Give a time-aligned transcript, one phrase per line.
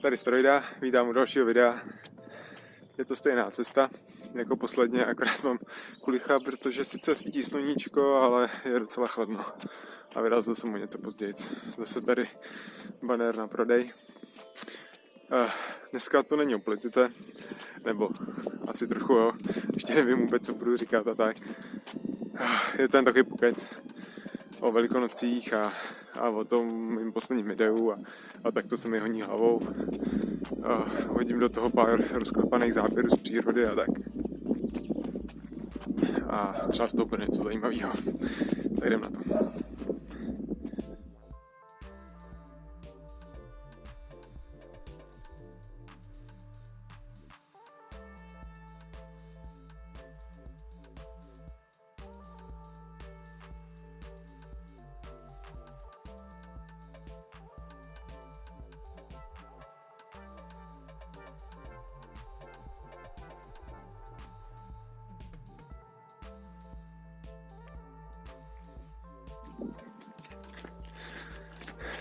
[0.00, 1.82] Tady Strojda, vítám u dalšího videa.
[2.98, 3.90] Je to stejná cesta
[4.34, 5.58] jako posledně, akorát mám
[6.00, 9.44] kulicha, protože sice svítí sluníčko, ale je docela chladno.
[10.14, 11.32] A vyrazil jsem mu něco později.
[11.76, 12.28] Zase tady
[13.02, 13.90] banner na prodej.
[15.32, 15.50] Uh,
[15.90, 17.12] dneska to není o politice,
[17.84, 18.10] nebo
[18.68, 19.32] asi trochu jo,
[19.74, 21.36] ještě nevím vůbec, co budu říkat a tak.
[22.40, 22.46] Uh,
[22.78, 23.68] je to jen takový pokec
[24.60, 25.72] o velikonocích a,
[26.20, 27.98] a o tom mým posledním videu a,
[28.44, 29.60] a tak to se mi honí hlavou.
[30.62, 33.88] A hodím do toho pár rozklepaných záběrů z přírody a tak.
[36.26, 37.92] A třeba z toho bude něco zajímavého.
[38.80, 39.61] Tak jdem na to.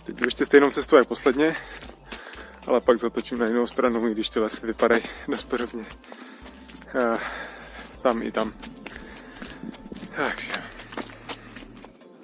[0.03, 1.55] Teď ještě stejnou cestou jak posledně,
[2.67, 5.85] ale pak zatočím na jinou stranu, i když ty lesy vypadají dost podobně.
[6.95, 7.19] Uh,
[8.01, 8.53] tam i tam.
[10.15, 10.53] Takže.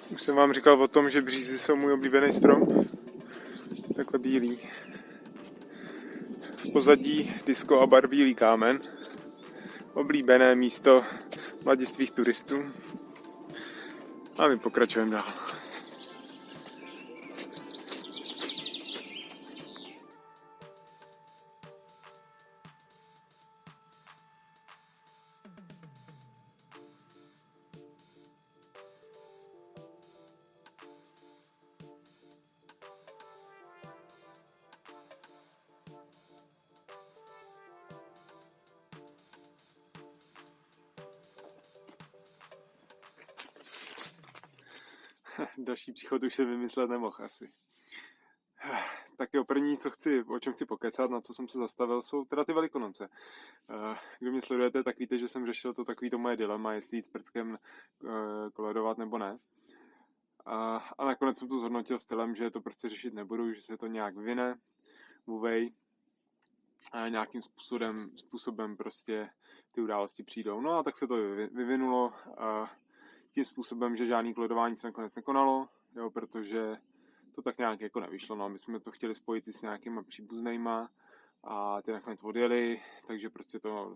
[0.09, 2.85] Už jsem vám říkal o tom, že břízy jsou můj oblíbený strom.
[3.95, 4.59] Takhle bílý.
[6.55, 8.79] V pozadí disco a bar Bílý kámen.
[9.93, 11.03] Oblíbené místo
[11.65, 12.71] mladistvých turistů.
[14.37, 15.46] A my pokračujeme dál.
[45.57, 47.49] Další příchod už se vymyslet nemohl asi.
[49.17, 52.25] Tak jo, první, co chci, o čem chci pokecat, na co jsem se zastavil, jsou
[52.25, 53.09] teda ty velikonoce.
[54.19, 57.03] Kdo mě sledujete, tak víte, že jsem řešil to takový to moje dilema, jestli jít
[57.03, 57.57] s prckem
[58.53, 59.35] koledovat nebo ne.
[60.45, 63.87] A, a nakonec jsem to zhodnotil stylem, že to prostě řešit nebudu, že se to
[63.87, 64.59] nějak vyvine,
[65.27, 65.73] mluvej,
[66.91, 69.29] a nějakým způsobem, způsobem prostě
[69.71, 70.61] ty události přijdou.
[70.61, 71.15] No a tak se to
[71.51, 72.13] vyvinulo.
[72.37, 72.71] A
[73.37, 76.77] tím způsobem, že žádný kledování se nakonec nekonalo, jo, protože
[77.35, 78.35] to tak nějak jako nevyšlo.
[78.35, 78.49] No.
[78.49, 80.89] My jsme to chtěli spojit i s nějakýma příbuznýma
[81.43, 83.95] a ty nakonec odjeli, takže prostě to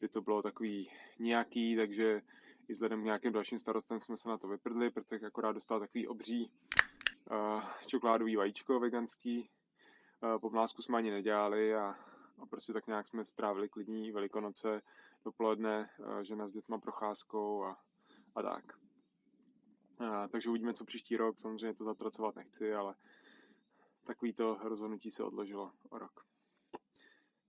[0.00, 2.22] by to bylo takový nějaký, takže
[2.68, 6.08] i vzhledem k nějakým dalším starostem jsme se na to vyprdli, protože akorát dostal takový
[6.08, 6.50] obří
[7.30, 9.50] uh, čokoládový vajíčko veganský.
[10.22, 11.96] Uh, po mlásku jsme ani nedělali a,
[12.38, 14.82] a prostě tak nějak jsme strávili klidní velikonoce
[15.24, 17.76] dopoledne, uh, žena s dětma procházkou a
[18.36, 18.78] a tak.
[19.98, 21.38] A, takže uvidíme, co příští rok.
[21.38, 22.94] Samozřejmě to zatracovat nechci, ale
[24.04, 26.26] takový to rozhodnutí se odložilo o rok.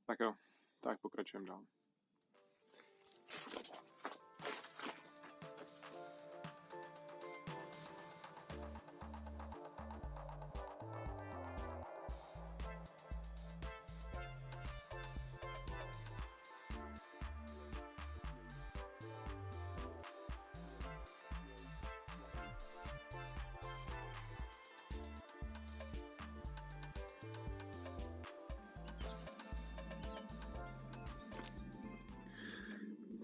[0.06, 0.36] Tak jo,
[0.80, 1.66] tak pokračujeme dál.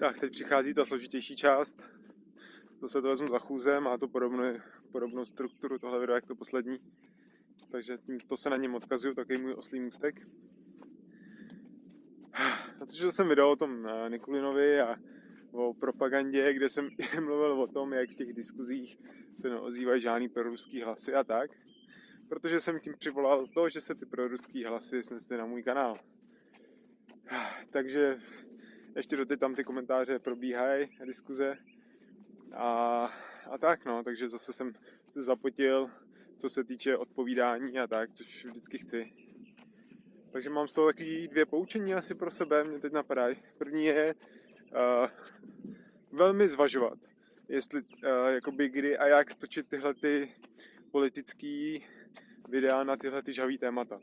[0.03, 1.85] Tak, teď přichází ta složitější část.
[2.81, 4.43] Zase to vezmu za chůze, má to podobnou,
[4.91, 6.79] podobnou strukturu, tohle video jak to poslední.
[7.71, 10.27] Takže tím to se na něm odkazuju, takový můj oslý můstek.
[12.79, 14.95] Protože jsem video o tom eh, Nikulinovi a
[15.51, 16.89] o propagandě, kde jsem
[17.23, 18.97] mluvil o tom, jak v těch diskuzích
[19.41, 21.51] se neozývají žádný proruský hlasy a tak.
[22.29, 25.97] Protože jsem tím přivolal to, že se ty proruský hlasy snesly na můj kanál.
[27.69, 28.17] Takže
[28.95, 31.57] ještě doteď tam ty komentáře probíhají, diskuze.
[32.53, 33.05] A,
[33.51, 34.73] a tak no, takže zase jsem
[35.13, 35.89] se zapotil,
[36.37, 39.13] co se týče odpovídání a tak, což vždycky chci.
[40.31, 43.35] Takže mám z toho takový dvě poučení asi pro sebe, mě teď napadají.
[43.57, 44.15] První je
[44.71, 45.09] uh,
[46.11, 46.99] velmi zvažovat,
[47.49, 50.33] jestli, uh, jakoby kdy a jak točit tyhle ty
[50.91, 51.85] politický
[52.49, 53.99] videa na tyhle ty žavý témata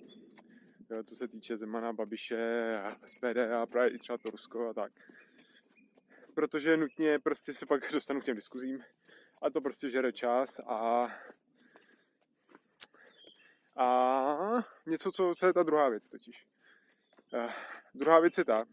[0.91, 4.75] jo, co se týče Zemana, Babiše, a SPD a právě i třeba to Rusko a
[4.75, 4.93] tak.
[6.35, 8.85] Protože nutně prostě se pak dostanu k těm diskuzím
[9.43, 11.09] a to prostě žere čas a
[13.77, 16.47] a něco, co, co je ta druhá věc totiž.
[17.33, 17.51] Uh,
[17.95, 18.65] druhá věc je ta,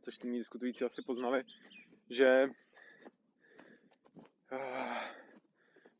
[0.00, 1.44] což ty mý diskutující asi poznali,
[2.10, 2.48] že
[4.52, 5.23] uh,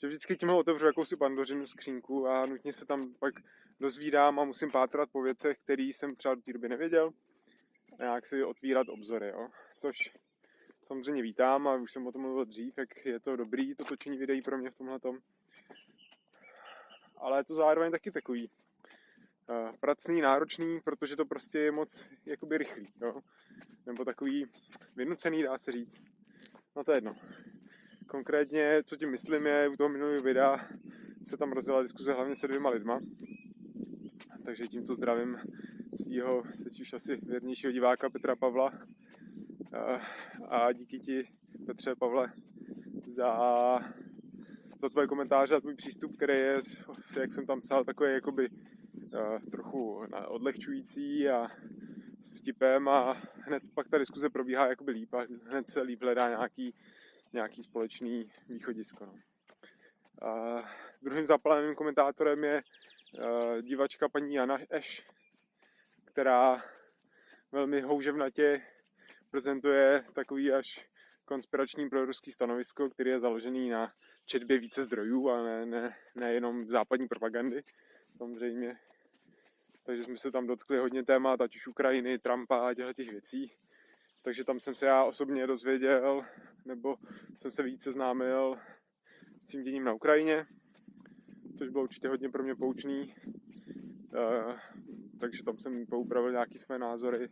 [0.04, 3.34] že vždycky tímhle otevřu jakousi pandořinu skřínku a nutně se tam pak
[3.80, 7.10] dozvídám a musím pátrat po věcech, které jsem třeba do té doby nevěděl
[7.98, 9.48] a nějak si otvírat obzory, jo.
[9.78, 9.96] což
[10.82, 14.18] samozřejmě vítám a už jsem o tom mluvil dřív, jak je to dobrý, to točení
[14.18, 15.18] videí pro mě v tomhle tom.
[17.16, 18.50] Ale je to zároveň taky takový
[19.48, 23.20] uh, pracný, náročný, protože to prostě je moc jakoby rychlý, jo?
[23.86, 24.46] nebo takový
[24.96, 25.96] vynucený, dá se říct.
[26.76, 27.16] No to je jedno.
[28.14, 30.68] Konkrétně, co tím myslím, je u toho minulého videa
[31.22, 33.00] se tam rozjela diskuze hlavně se dvěma lidma.
[34.44, 35.38] Takže tímto zdravím
[35.94, 38.72] svého, teď už asi věrnějšího diváka Petra Pavla.
[40.48, 41.28] A díky ti,
[41.66, 42.32] Petře Pavle,
[43.06, 43.38] za,
[44.80, 46.60] za tvoje komentáře a tvůj přístup, který je,
[47.20, 48.48] jak jsem tam psal, takový jakoby
[49.50, 51.48] trochu odlehčující a
[52.36, 56.74] vtipem a hned pak ta diskuze probíhá jakoby líp a hned se líp hledá nějaký
[57.34, 59.06] nějaký společný východisko.
[59.06, 59.14] No.
[60.28, 60.62] A
[61.02, 65.06] druhým zapaleným komentátorem je uh, divačka paní Jana Eš,
[66.04, 66.62] která
[67.52, 68.62] velmi houževnatě
[69.30, 70.88] prezentuje takový až
[71.24, 73.92] konspirační proruský stanovisko, který je založený na
[74.26, 77.62] četbě více zdrojů a ne, ne, ne jenom západní propagandy.
[78.18, 78.78] Samozřejmě.
[79.82, 83.52] Takže jsme se tam dotkli hodně témat, ať už Ukrajiny, Trumpa a těch věcí.
[84.22, 86.26] Takže tam jsem se já osobně dozvěděl,
[86.64, 86.96] nebo
[87.38, 88.58] jsem se víc seznámil
[89.38, 90.46] s tím děním na Ukrajině,
[91.58, 93.14] což bylo určitě hodně pro mě poučný.
[94.14, 94.58] Uh,
[95.20, 97.28] takže tam jsem poupravil nějaké své názory.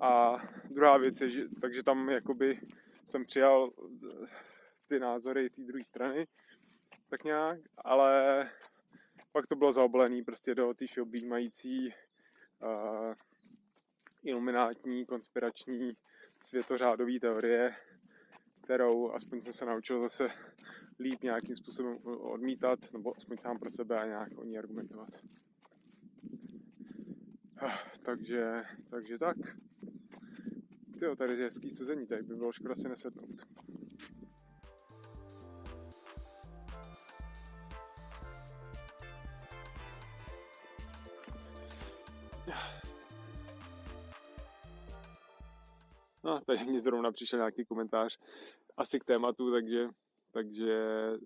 [0.00, 0.36] A
[0.70, 2.60] druhá věc je, že, takže tam jakoby
[3.06, 3.70] jsem přijal
[4.88, 6.26] ty názory té druhé strany,
[7.08, 8.50] tak nějak, ale
[9.32, 13.14] pak to bylo zaoblený prostě do ty všeobjímající uh,
[14.24, 15.96] iluminátní, konspirační,
[16.42, 17.76] světořádové teorie,
[18.66, 20.30] kterou aspoň jsem se naučil zase
[21.00, 25.08] líp nějakým způsobem odmítat, nebo aspoň sám pro sebe a nějak o ní argumentovat.
[28.02, 29.36] Takže, takže tak.
[30.98, 33.46] Tyjo, tady je hezký sezení, tady by bylo škoda si nesednout.
[46.26, 48.18] No, tady mě zrovna přišel nějaký komentář
[48.76, 49.88] asi k tématu, takže,
[50.32, 50.78] takže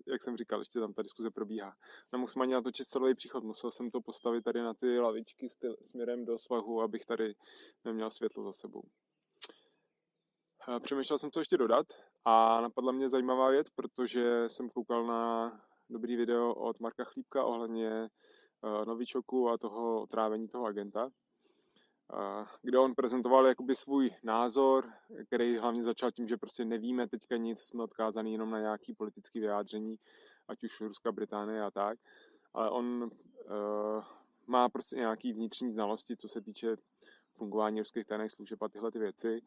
[0.07, 1.73] jak jsem říkal, ještě tam ta diskuze probíhá.
[2.11, 5.47] Nemohl jsem ani natočit stolový příchod, musel jsem to postavit tady na ty lavičky
[5.81, 7.33] směrem do svahu, abych tady
[7.85, 8.83] neměl světlo za sebou.
[10.67, 11.85] Eh, přemýšlel jsem, co ještě dodat
[12.25, 15.51] a napadla mě zajímavá věc, protože jsem koukal na
[15.89, 21.11] dobrý video od Marka Chlípka ohledně eh, novičoku a toho otrávení toho agenta
[22.61, 24.93] kde on prezentoval jakoby svůj názor,
[25.25, 29.39] který hlavně začal tím, že prostě nevíme teďka nic, jsme odkázaný jenom na nějaký politický
[29.39, 29.99] vyjádření,
[30.47, 31.99] ať už Ruska, Británie a tak,
[32.53, 34.03] ale on uh,
[34.47, 36.77] má prostě nějaký vnitřní znalosti, co se týče
[37.31, 39.41] fungování ruských tajných služeb a tyhle ty věci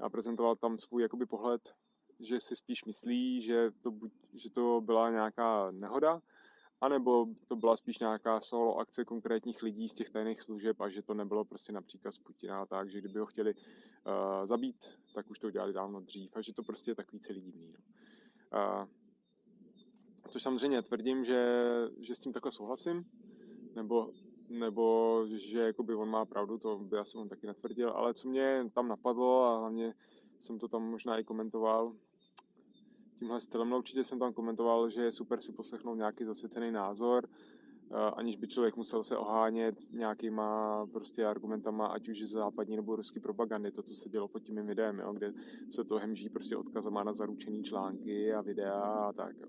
[0.00, 1.74] a prezentoval tam svůj jakoby pohled,
[2.20, 3.92] že si spíš myslí, že to,
[4.34, 6.20] že to byla nějaká nehoda,
[6.86, 11.02] anebo to byla spíš nějaká solo akce konkrétních lidí z těch tajných služeb a že
[11.02, 14.76] to nebylo prostě na příkaz Putina tak, že kdyby ho chtěli uh, zabít,
[15.14, 17.72] tak už to udělali dávno dřív a že to prostě je takový celý divný.
[17.72, 17.78] No.
[18.82, 18.88] Uh,
[20.30, 21.62] což samozřejmě tvrdím, že,
[21.98, 23.04] že s tím takhle souhlasím,
[23.74, 24.12] nebo,
[24.48, 28.70] nebo že jakoby on má pravdu, to by asi on taky netvrdil, ale co mě
[28.74, 29.94] tam napadlo a hlavně
[30.40, 31.92] jsem to tam možná i komentoval,
[33.18, 33.70] tímhle stylem.
[33.70, 38.36] No určitě jsem tam komentoval, že je super si poslechnout nějaký zasvěcený názor, eh, aniž
[38.36, 43.82] by člověk musel se ohánět nějakýma prostě argumentama, ať už západní nebo ruský propagandy, to,
[43.82, 45.32] co se dělo pod tím videem, jo, kde
[45.70, 49.36] se to hemží prostě odkazama na zaručený články a videa a tak.
[49.40, 49.48] Jo.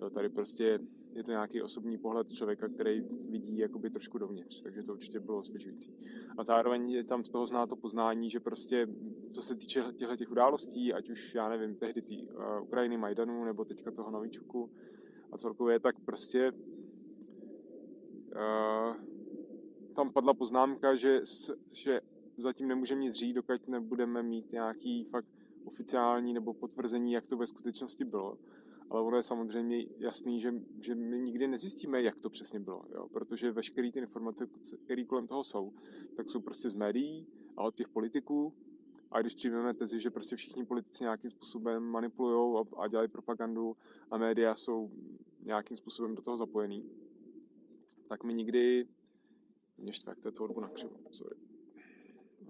[0.00, 0.80] Jo, tady prostě
[1.18, 5.38] je to nějaký osobní pohled člověka, který vidí jakoby trošku dovnitř, takže to určitě bylo
[5.38, 5.94] osvědčující.
[6.38, 8.88] A zároveň je tam z toho zná to poznání, že prostě
[9.32, 13.44] co se týče těchto těch událostí, ať už já nevím, tehdy té uh, Ukrajiny, Majdanu,
[13.44, 14.70] nebo teďka toho Novičuku
[15.32, 16.58] a celkově, tak prostě uh,
[19.96, 21.20] tam padla poznámka, že,
[21.70, 22.00] že
[22.36, 25.28] zatím nemůžeme nic říct, dokud nebudeme mít nějaký fakt
[25.64, 28.38] oficiální nebo potvrzení, jak to ve skutečnosti bylo
[28.90, 33.08] ale ono je samozřejmě jasný, že, že my nikdy nezjistíme, jak to přesně bylo, jo?
[33.08, 34.48] protože veškeré ty informace,
[34.84, 35.72] které kolem toho jsou,
[36.16, 37.26] tak jsou prostě z médií
[37.56, 38.52] a od těch politiků
[39.10, 43.76] a když přijmeme tezi, že prostě všichni politici nějakým způsobem manipulují a, a dělají propagandu
[44.10, 44.90] a média jsou
[45.42, 46.90] nějakým způsobem do toho zapojený,
[48.08, 48.86] tak my nikdy
[49.78, 50.96] Mě štve, to je to odbu na křivo.
[51.12, 51.36] Sorry.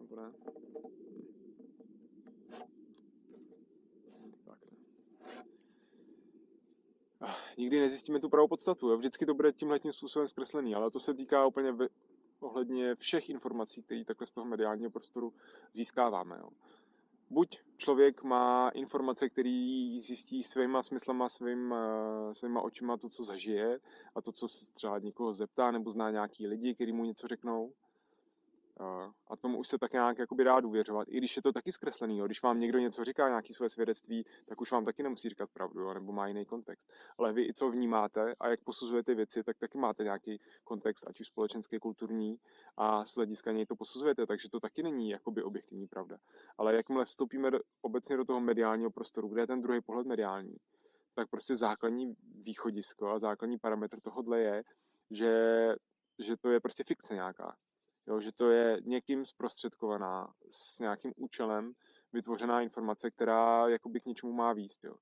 [0.00, 0.33] Nebo ne?
[0.45, 0.78] Tak ne.
[4.47, 4.59] Ah,
[7.59, 8.89] nikdy nezjistíme tu pravou podstatu.
[8.89, 8.97] Jo?
[8.97, 11.89] Vždycky to bude tímhle tím způsobem zkreslený, ale to se týká úplně ve,
[12.41, 15.33] ohledně všech informací, které takhle z toho mediálního prostoru
[15.73, 16.39] získáváme.
[16.39, 16.51] Jo?
[17.31, 23.81] buď člověk má informace, které zjistí svýma smyslama, svým, eh, svýma očima to, co zažije
[24.15, 27.73] a to, co se třeba někoho zeptá, nebo zná nějaký lidi, kteří mu něco řeknou,
[29.26, 31.08] a tomu už se tak nějak jakoby dá důvěřovat.
[31.08, 32.26] I když je to taky zkreslený, jo.
[32.26, 35.80] když vám někdo něco říká, nějaký své svědectví, tak už vám taky nemusí říkat pravdu,
[35.80, 36.92] jo, nebo má jiný kontext.
[37.18, 41.20] Ale vy i co vnímáte a jak posuzujete věci, tak taky máte nějaký kontext, ať
[41.20, 42.37] už společenský, kulturní,
[42.76, 46.18] a z hlediska něj to posuzujete, takže to taky není jakoby objektivní pravda.
[46.58, 50.56] Ale jakmile vstoupíme do, obecně do toho mediálního prostoru, kde je ten druhý pohled mediální,
[51.14, 54.62] tak prostě základní východisko a základní parametr tohohle je,
[55.11, 55.35] že,
[56.18, 57.56] že to je prostě fikce nějaká.
[58.09, 61.73] Jo, že to je někým zprostředkovaná s nějakým účelem
[62.12, 64.85] vytvořená informace, která jakoby k něčemu má výst.
[64.85, 64.95] Jo.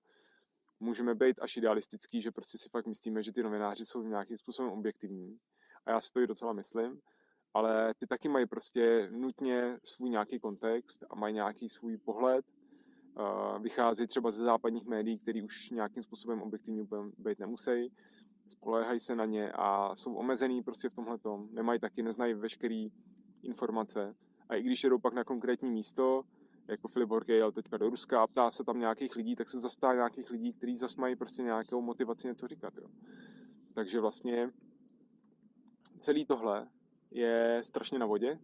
[0.80, 4.72] Můžeme být až idealistický, že prostě si fakt myslíme, že ty novináři jsou nějakým způsobem
[4.72, 5.38] objektivní.
[5.86, 7.00] A já si to i docela myslím.
[7.54, 12.46] Ale ty taky mají prostě nutně svůj nějaký kontext a mají nějaký svůj pohled.
[13.60, 17.92] Vychází třeba ze západních médií, který už nějakým způsobem objektivní být nemusí
[18.48, 21.48] spoléhají se na ně a jsou omezený prostě v tomhle tom.
[21.52, 22.86] Nemají taky, neznají veškeré
[23.42, 24.14] informace.
[24.48, 26.22] A i když jedou pak na konkrétní místo,
[26.68, 29.58] jako Filip Horký jel teďka do Ruska a ptá se tam nějakých lidí, tak se
[29.58, 32.74] zastá nějakých lidí, kteří zase mají prostě nějakou motivaci něco říkat.
[32.76, 32.88] Jo.
[33.74, 34.50] Takže vlastně
[36.00, 36.68] celý tohle
[37.10, 38.38] je strašně na vodě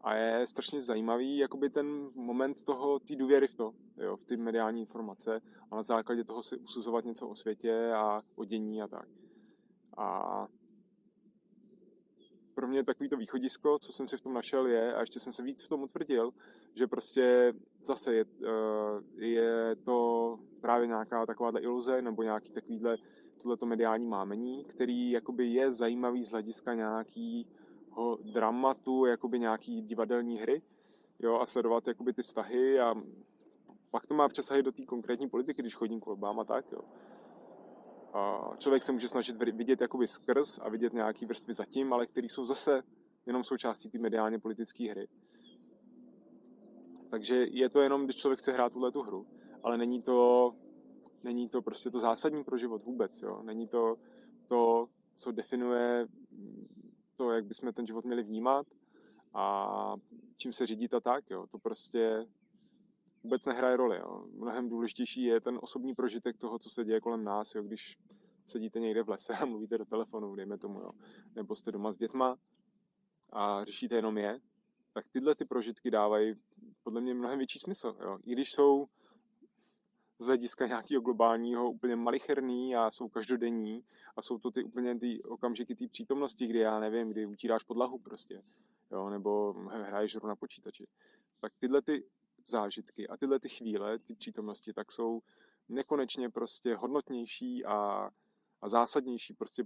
[0.00, 4.36] a je strašně zajímavý jakoby ten moment toho, té důvěry v to, jo, v ty
[4.36, 5.40] mediální informace
[5.70, 9.08] a na základě toho si usuzovat něco o světě a o dění a tak.
[9.96, 10.48] A
[12.54, 15.32] pro mě takový to východisko, co jsem si v tom našel, je, a ještě jsem
[15.32, 16.30] se víc v tom utvrdil,
[16.74, 22.96] že prostě zase je, eh, je to právě nějaká takováhle iluze nebo nějaký takovýhle
[23.42, 27.46] tohleto mediální mámení, který jakoby je zajímavý z hlediska nějaký
[28.22, 30.62] dramatu, jakoby nějaký divadelní hry,
[31.18, 32.94] jo, a sledovat jakoby ty vztahy a
[33.90, 36.80] pak to má přesahy do té konkrétní politiky, když chodím k volbám a tak, jo.
[38.12, 42.26] A člověk se může snažit vidět jakoby skrz a vidět nějaký vrstvy zatím, ale které
[42.26, 42.82] jsou zase
[43.26, 45.08] jenom součástí té mediálně politické hry.
[47.10, 49.26] Takže je to jenom, když člověk chce hrát tuhle tu hru,
[49.62, 50.52] ale není to,
[51.22, 53.42] není to prostě to zásadní pro život vůbec, jo.
[53.42, 53.96] Není to
[54.48, 56.06] to, co definuje
[57.18, 58.66] to, jak bychom ten život měli vnímat
[59.34, 59.94] a
[60.36, 61.46] čím se řídit a tak, jo.
[61.46, 62.26] To prostě
[63.22, 64.24] vůbec nehraje roli, jo.
[64.32, 67.62] Mnohem důležitější je ten osobní prožitek toho, co se děje kolem nás, jo.
[67.62, 67.98] Když
[68.46, 70.90] sedíte někde v lese a mluvíte do telefonu, dejme tomu, jo.
[71.34, 72.38] Nebo jste doma s dětma
[73.32, 74.40] a řešíte jenom je,
[74.92, 76.34] tak tyhle ty prožitky dávají
[76.82, 78.18] podle mě mnohem větší smysl, jo.
[78.24, 78.86] I když jsou
[80.18, 83.84] z hlediska nějakého globálního úplně malicherný a jsou každodenní
[84.16, 87.98] a jsou to ty úplně ty okamžiky té přítomnosti, kdy já nevím, kdy utíráš podlahu
[87.98, 88.42] prostě,
[88.90, 90.86] jo, nebo hraješ hru na počítači.
[91.40, 92.04] Tak tyhle ty
[92.46, 95.22] zážitky a tyhle ty chvíle, ty přítomnosti, tak jsou
[95.68, 98.10] nekonečně prostě hodnotnější a,
[98.60, 99.64] a zásadnější prostě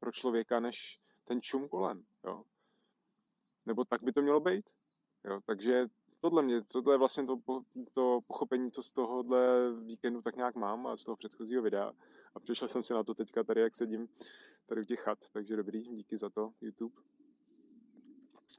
[0.00, 2.44] pro člověka, než ten čum kolem, jo.
[3.66, 4.70] Nebo tak by to mělo být.
[5.24, 5.86] Jo, takže
[6.20, 7.38] tohle mě, tohle je vlastně to,
[7.94, 11.92] to pochopení, co z tohohle víkendu tak nějak mám a z toho předchozího videa.
[12.34, 14.08] A přišel jsem si na to teďka tady, jak sedím
[14.66, 16.94] tady u těch chat, takže dobrý, díky za to, YouTube.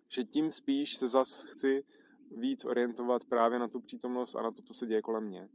[0.09, 1.83] Že tím spíš se zas chci
[2.31, 5.49] víc orientovat právě na tu přítomnost a na to, co se děje kolem mě.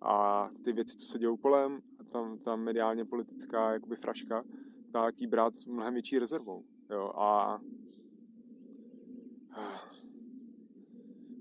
[0.00, 1.82] A ty věci, co se dějou kolem,
[2.12, 4.44] tam, tam mediálně politická jakoby fraška,
[4.92, 6.64] tak ji brát s mnohem větší rezervou.
[6.90, 7.12] Jo?
[7.16, 7.60] A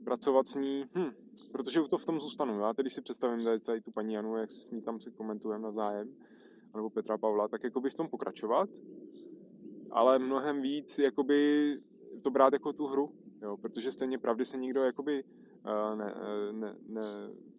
[0.06, 1.12] pracovat s ní, hm,
[1.52, 2.60] protože to v tom zůstanu.
[2.60, 5.12] Já tedy si představím tady, tady tu paní Janu, jak se s ní tam se
[5.12, 6.16] komentujeme navzájem,
[6.76, 8.70] nebo Petra Pavla, tak jakoby v tom pokračovat,
[9.92, 11.72] ale mnohem víc jakoby
[12.22, 16.54] to brát jako tu hru, jo, protože stejně pravdy se nikdo jakoby eh, ne, eh,
[16.54, 17.02] ne, ne,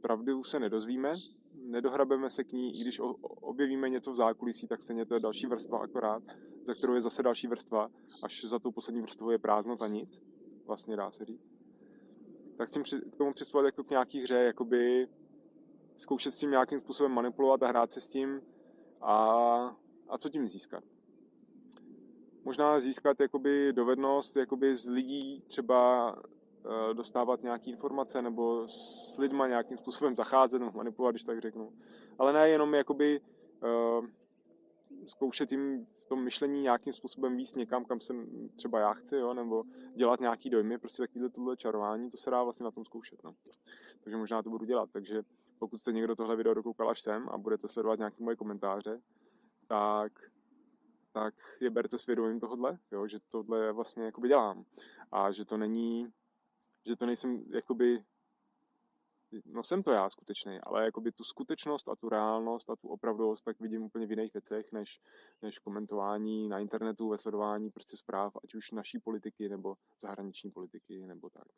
[0.00, 1.14] pravdu se nedozvíme,
[1.54, 3.00] nedohrabeme se k ní, i když
[3.40, 6.22] objevíme něco v zákulisí, tak stejně to je další vrstva akorát,
[6.64, 7.88] za kterou je zase další vrstva,
[8.22, 10.22] až za tou poslední vrstvou je prázdnota nic,
[10.66, 11.55] vlastně dá se říct
[12.56, 12.82] tak s tím
[13.12, 15.08] k tomu přistupovat jako k nějaký hře, jakoby
[15.96, 18.42] zkoušet s tím nějakým způsobem manipulovat a hrát se s tím
[19.00, 19.16] a,
[20.08, 20.84] a co tím získat.
[22.44, 26.10] Možná získat jakoby dovednost jakoby z lidí třeba
[26.90, 31.72] e, dostávat nějaké informace nebo s lidma nějakým způsobem zacházet nebo manipulovat, když tak řeknu.
[32.18, 33.20] Ale ne jenom jakoby e,
[35.06, 39.34] zkoušet jim v tom myšlení nějakým způsobem víc někam, kam jsem třeba já chci, jo,
[39.34, 43.24] nebo dělat nějaký dojmy, prostě takovýhle tohle čarování, to se dá vlastně na tom zkoušet,
[43.24, 43.34] no.
[44.00, 45.22] Takže možná to budu dělat, takže
[45.58, 49.00] pokud jste někdo tohle video dokoukal až sem a budete sledovat nějaké moje komentáře,
[49.66, 50.12] tak,
[51.12, 54.64] tak je berte svědomím tohle, jo, že tohle vlastně jakoby dělám
[55.12, 56.12] a že to není,
[56.86, 58.04] že to nejsem jakoby
[59.44, 63.44] no jsem to já skutečný, ale jakoby tu skutečnost a tu reálnost a tu opravdovost
[63.44, 65.00] tak vidím úplně v jiných věcech, než,
[65.42, 71.06] než komentování na internetu, ve sledování prostě zpráv, ať už naší politiky, nebo zahraniční politiky,
[71.06, 71.48] nebo tak.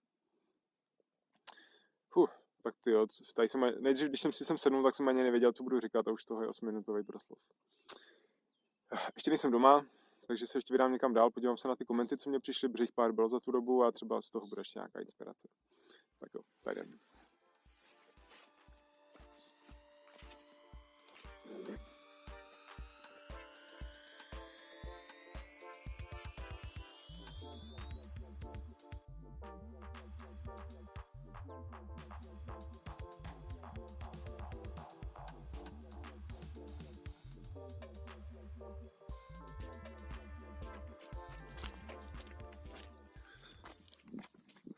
[2.10, 2.28] Huh,
[2.62, 5.52] tak ty jo, tady jsem, nejdřív, když jsem si sem sednul, tak jsem ani nevěděl,
[5.52, 7.38] co budu říkat a už toho je 8-minutový proslov.
[9.16, 9.86] Ještě nejsem doma,
[10.26, 12.92] takže se ještě vydám někam dál, podívám se na ty komenty, co mě přišly, jich
[12.92, 15.48] pár bylo za tu dobu a třeba z toho bude ještě nějaká inspirace.
[16.20, 16.98] Tak jo, tak jdem.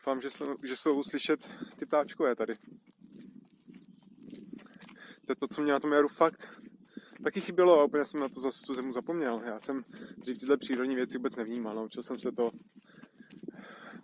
[0.00, 2.56] Doufám, že jsou, že jsou slyšet ty ptáčkové tady.
[5.26, 6.48] To je to, co mě na tom jaru fakt
[7.22, 9.42] taky chybělo a úplně jsem na to zase tu zemu zapomněl.
[9.44, 9.84] Já jsem
[10.16, 11.74] dřív tyhle přírodní věci vůbec nevnímal.
[11.74, 12.50] Naučil jsem se to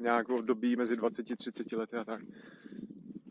[0.00, 2.22] nějak v dobí mezi 20 a 30 lety a tak.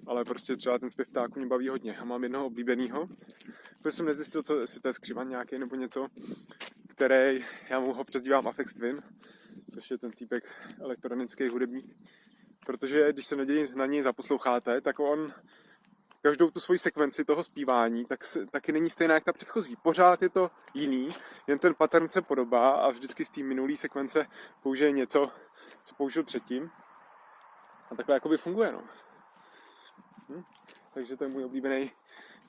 [0.05, 1.97] Ale prostě třeba ten zpěv ptáků mě baví hodně.
[1.97, 3.09] A mám jednoho oblíbeného,
[3.81, 6.07] protože jsem nezjistil, co, jestli to je skřivan nějaký nebo něco,
[6.87, 9.01] který, já mu ho přezdívám Afex Twin,
[9.73, 10.43] což je ten týpek
[10.79, 11.95] elektronický hudebník,
[12.65, 13.35] protože když se
[13.75, 15.33] na něj zaposloucháte, tak on
[16.21, 19.75] každou tu svoji sekvenci toho zpívání, tak se, taky není stejná jak ta předchozí.
[19.75, 21.09] Pořád je to jiný,
[21.47, 24.27] jen ten pattern se podobá a vždycky z té minulé sekvence
[24.63, 25.31] použije něco,
[25.83, 26.71] co použil předtím.
[27.91, 28.83] A takhle jakoby funguje, no.
[30.29, 30.43] Hm?
[30.93, 31.91] Takže to je můj oblíbený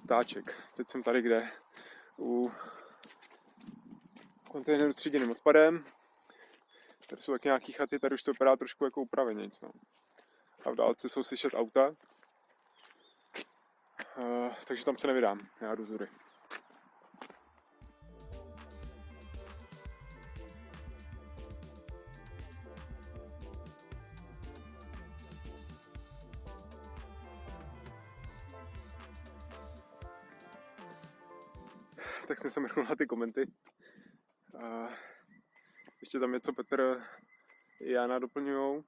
[0.05, 0.55] ptáček.
[0.77, 1.51] Teď jsem tady kde?
[2.19, 2.53] U
[4.51, 5.85] kontejneru s odpadem.
[7.07, 9.71] Tady jsou taky nějaký chaty, tady už to vypadá trošku jako upraveně, no
[10.67, 11.95] a v dálce jsou slyšet auta.
[14.19, 16.09] Uh, takže tam se nevydám, já jdu zury.
[32.29, 33.47] tak jsem se mrknul na ty komenty.
[34.55, 34.91] Uh,
[36.01, 37.03] ještě tam něco Petr
[37.81, 38.85] Jana doplňujou.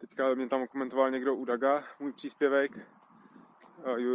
[0.00, 2.78] Teďka mě tam komentoval někdo u Daga, můj příspěvek,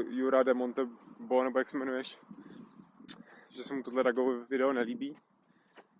[0.09, 2.19] Jura de Montebo, nebo jak se jmenuješ,
[3.49, 5.15] že se mu tohle Dagovo video nelíbí,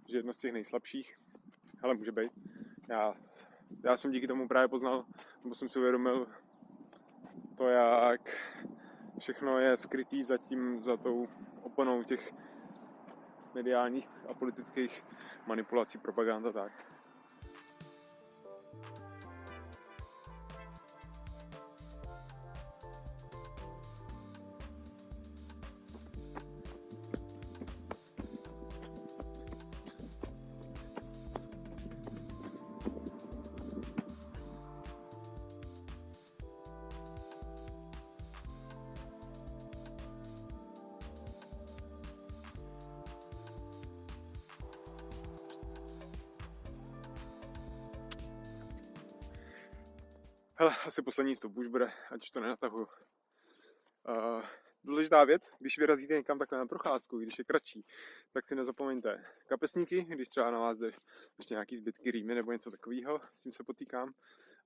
[0.09, 1.17] že jedno z těch nejslabších,
[1.81, 2.31] ale může být.
[2.89, 3.13] Já,
[3.83, 5.05] já jsem díky tomu právě poznal,
[5.43, 6.27] nebo jsem si uvědomil
[7.57, 8.51] to, jak
[9.19, 11.27] všechno je skrytý za tím, za tou
[11.61, 12.33] oponou těch
[13.53, 15.03] mediálních a politických
[15.47, 16.94] manipulací, propaganda tak.
[50.65, 52.87] Hele, asi poslední stop už bude, ať to nenatahuju.
[54.09, 54.43] Uh,
[54.83, 57.85] důležitá věc, když vyrazíte někam takhle na procházku, když je kratší,
[58.33, 60.91] tak si nezapomeňte kapesníky, když třeba na vás jde
[61.37, 64.13] ještě nějaký zbytky rýmy nebo něco takového, s tím se potýkám.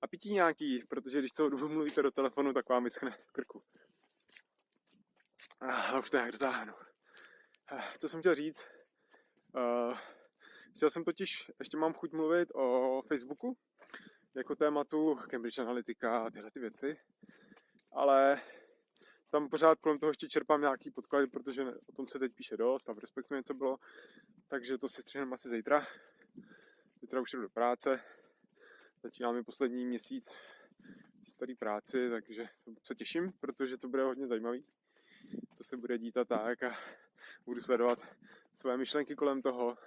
[0.02, 3.64] A pití nějaký, protože když celou dobu mluvíte do telefonu, tak vám vyschne v krku.
[5.62, 6.74] Uh, už to nějak dotáhnu.
[7.72, 8.68] Uh, co jsem chtěl říct?
[9.56, 9.98] Uh,
[10.76, 13.58] chtěl jsem totiž, ještě mám chuť mluvit o Facebooku,
[14.36, 16.98] jako tématu Cambridge Analytica a tyhle ty věci.
[17.92, 18.42] Ale
[19.30, 22.90] tam pořád kolem toho ještě čerpám nějaký podklady, protože o tom se teď píše dost
[22.90, 23.78] a v respektu něco bylo,
[24.48, 25.88] takže to si střihneme asi zítra.
[27.02, 28.02] Zítra už jdu do práce,
[29.04, 30.38] začíná mi poslední měsíc
[31.22, 32.50] v staré práci, takže
[32.84, 34.66] se těším, protože to bude hodně zajímavý,
[35.54, 36.78] co se bude dít a tak a
[37.46, 38.08] budu sledovat
[38.56, 39.78] své myšlenky kolem toho,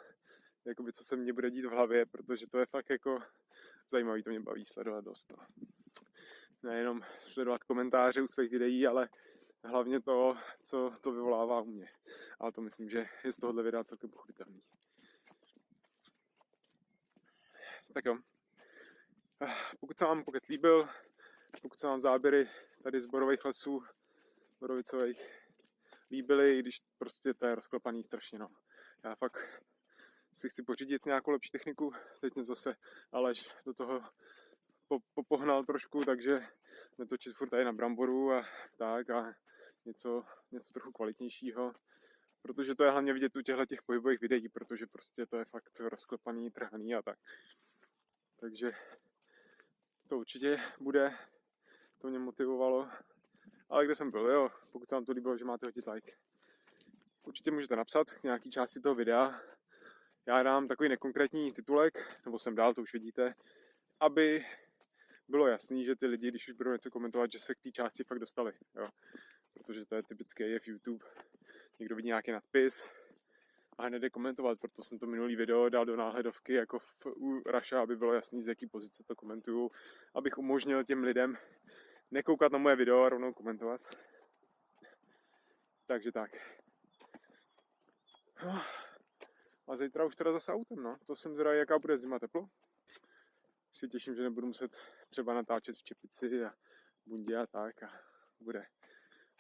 [0.64, 3.22] jakoby co se mně bude dít v hlavě, protože to je fakt jako
[3.92, 5.30] zajímavý, to mě baví sledovat dost.
[5.30, 5.46] No.
[6.62, 9.08] Nejenom sledovat komentáře u svých videí, ale
[9.64, 11.88] hlavně to, co to vyvolává u mě.
[12.38, 14.62] Ale to myslím, že je z tohohle videa celkem pochopitelný.
[17.94, 18.18] Tak jo.
[19.80, 20.88] Pokud se vám pokud líbil,
[21.62, 22.50] pokud se vám záběry
[22.82, 23.82] tady z borových lesů,
[24.60, 25.42] borovicových,
[26.10, 28.48] líbily, i když prostě to je rozklepaný strašně, no.
[29.04, 29.62] Já fakt
[30.32, 32.76] si chci pořídit nějakou lepší techniku, teď mě zase
[33.12, 34.02] Aleš do toho
[35.14, 36.46] popohnal trošku, takže
[36.98, 38.44] netočit furt tady na bramboru a
[38.76, 39.34] tak a
[39.84, 41.72] něco, něco trochu kvalitnějšího,
[42.42, 45.80] protože to je hlavně vidět u těchto těch pohybových videí, protože prostě to je fakt
[45.80, 47.18] rozklepaný, trhaný a tak.
[48.36, 48.72] Takže
[50.08, 51.16] to určitě bude,
[51.98, 52.88] to mě motivovalo.
[53.68, 56.12] Ale kde jsem byl, jo, pokud se vám to líbilo, že máte hodit like.
[57.22, 59.40] Určitě můžete napsat k nějaký části toho videa.
[60.26, 63.34] Já dám takový nekonkrétní titulek, nebo jsem dál, to už vidíte,
[64.00, 64.44] aby
[65.28, 68.04] bylo jasný, že ty lidi, když už budou něco komentovat, že se k té části
[68.04, 68.52] fakt dostali.
[68.74, 68.88] Jo.
[69.54, 71.06] Protože to je typické je v YouTube.
[71.80, 72.92] Někdo vidí nějaký nadpis
[73.78, 77.42] a hned je komentovat, proto jsem to minulý video dal do náhledovky jako v, u
[77.46, 79.70] Raša, aby bylo jasný, z jaký pozice to komentuju,
[80.14, 81.36] abych umožnil těm lidem
[82.10, 83.80] nekoukat na moje video a rovnou komentovat.
[85.86, 86.30] Takže tak.
[89.68, 90.96] A zítra už teda zase autem, no.
[91.06, 92.48] To jsem zvědavý, jaká bude zima teplo.
[93.74, 94.76] Se těším, že nebudu muset
[95.08, 96.54] třeba natáčet v Čepici a
[97.06, 97.82] bundě a tak.
[97.82, 97.90] A
[98.40, 98.66] bude,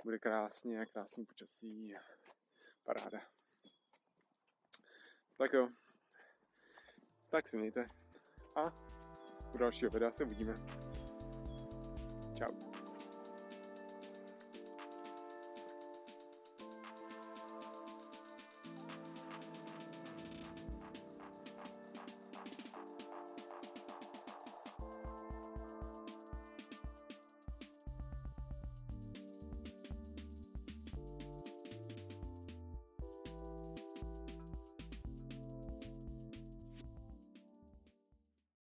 [0.04, 2.00] bude krásně krásný počasí a
[2.82, 3.20] paráda.
[5.36, 5.68] Tak jo.
[7.28, 7.88] Tak si mějte.
[8.54, 8.92] A
[9.54, 10.60] u dalšího videa se uvidíme.
[12.38, 12.71] Čau.